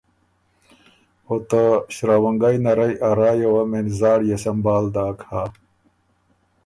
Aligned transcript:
او 1.27 1.35
ته 1.49 1.63
شراونګئ 1.95 2.55
نرئ 2.65 2.93
ا 3.07 3.09
رایٛ 3.17 3.37
یه 3.43 3.49
وه 3.53 3.63
مېن 3.71 3.87
زاړيې 3.99 4.37
سمبهال 4.45 4.85
داک 4.95 5.17
هۀ۔ 5.29 5.43